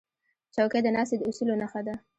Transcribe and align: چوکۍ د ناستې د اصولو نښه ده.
چوکۍ 0.55 0.79
د 0.83 0.87
ناستې 0.95 1.15
د 1.17 1.21
اصولو 1.29 1.55
نښه 1.61 1.81
ده. 1.87 1.95